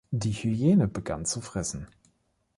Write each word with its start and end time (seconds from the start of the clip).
Die 0.09 0.31
Hyäne 0.31 0.87
begann 0.87 1.27
zu 1.27 1.41
fressen. 1.41 1.87